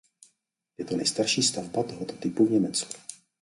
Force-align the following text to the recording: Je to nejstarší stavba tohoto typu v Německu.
Je 0.77 0.85
to 0.85 0.95
nejstarší 0.97 1.43
stavba 1.43 1.83
tohoto 1.83 2.13
typu 2.15 2.45
v 2.45 2.51
Německu. 2.51 2.93